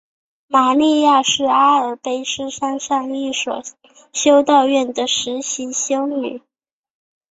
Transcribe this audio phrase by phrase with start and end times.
[0.47, 3.61] 玛莉亚是阿尔卑斯山上一所
[4.11, 6.41] 修道院的实习修女。